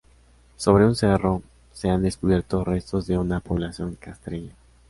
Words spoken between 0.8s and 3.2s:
un cerro se han descubierto restos de